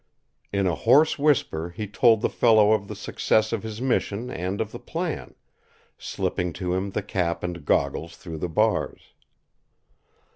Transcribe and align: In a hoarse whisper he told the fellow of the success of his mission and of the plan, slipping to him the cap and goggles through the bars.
In 0.51 0.65
a 0.65 0.73
hoarse 0.73 1.19
whisper 1.19 1.69
he 1.69 1.85
told 1.85 2.21
the 2.21 2.27
fellow 2.31 2.71
of 2.71 2.87
the 2.87 2.95
success 2.95 3.53
of 3.53 3.61
his 3.61 3.79
mission 3.83 4.31
and 4.31 4.59
of 4.59 4.71
the 4.71 4.79
plan, 4.79 5.35
slipping 5.95 6.53
to 6.53 6.73
him 6.73 6.89
the 6.89 7.03
cap 7.03 7.43
and 7.43 7.63
goggles 7.63 8.15
through 8.17 8.39
the 8.39 8.49
bars. 8.49 9.13